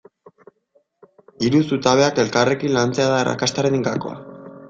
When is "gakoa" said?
3.91-4.19